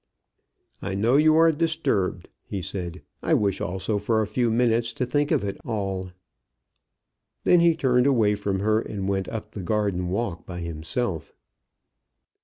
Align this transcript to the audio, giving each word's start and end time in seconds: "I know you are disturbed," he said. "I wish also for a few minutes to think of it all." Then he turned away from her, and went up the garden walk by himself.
"I 0.81 0.95
know 0.95 1.15
you 1.15 1.35
are 1.35 1.51
disturbed," 1.51 2.27
he 2.47 2.63
said. 2.63 3.03
"I 3.21 3.35
wish 3.35 3.61
also 3.61 3.99
for 3.99 4.19
a 4.19 4.25
few 4.25 4.49
minutes 4.49 4.93
to 4.93 5.05
think 5.05 5.29
of 5.29 5.43
it 5.43 5.57
all." 5.63 6.09
Then 7.43 7.59
he 7.59 7.75
turned 7.75 8.07
away 8.07 8.33
from 8.33 8.61
her, 8.61 8.81
and 8.81 9.07
went 9.07 9.27
up 9.29 9.51
the 9.51 9.61
garden 9.61 10.07
walk 10.09 10.43
by 10.43 10.61
himself. 10.61 11.35